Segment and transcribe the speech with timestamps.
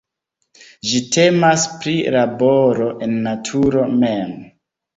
[0.91, 4.37] Ĝi temas pri laboro en naturo mem.